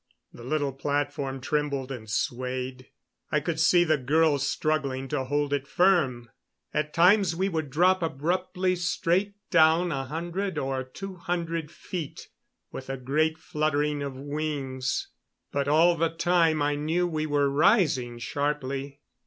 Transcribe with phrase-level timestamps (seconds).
[0.33, 2.87] The little platform trembled and swayed.
[3.31, 6.31] I could see the girls struggling to hold it firm.
[6.73, 12.29] At times we would drop abruptly straight down a hundred or two hundred feet,
[12.71, 15.09] with a great fluttering of wings;
[15.51, 19.01] but all the time I knew we were rising sharply.